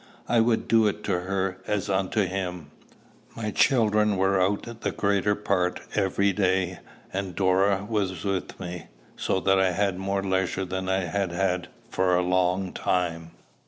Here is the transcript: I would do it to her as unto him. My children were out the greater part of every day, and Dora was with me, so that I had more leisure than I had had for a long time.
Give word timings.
I 0.27 0.39
would 0.39 0.67
do 0.67 0.87
it 0.87 1.03
to 1.03 1.11
her 1.19 1.59
as 1.67 1.87
unto 1.87 2.25
him. 2.25 2.71
My 3.35 3.51
children 3.51 4.17
were 4.17 4.41
out 4.41 4.81
the 4.81 4.89
greater 4.91 5.35
part 5.35 5.77
of 5.79 5.95
every 5.95 6.33
day, 6.33 6.79
and 7.13 7.35
Dora 7.35 7.85
was 7.87 8.23
with 8.25 8.59
me, 8.59 8.87
so 9.15 9.39
that 9.41 9.59
I 9.59 9.69
had 9.73 9.99
more 9.99 10.23
leisure 10.23 10.65
than 10.65 10.89
I 10.89 11.01
had 11.01 11.31
had 11.31 11.67
for 11.91 12.15
a 12.15 12.23
long 12.23 12.73
time. 12.73 13.33